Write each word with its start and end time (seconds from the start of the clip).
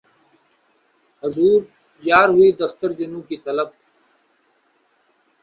حضور 1.23 1.59
یار 2.03 2.27
ہوئی 2.29 2.49
دفتر 2.61 2.89
جنوں 2.99 3.21
کی 3.27 3.37
طلب 3.45 3.67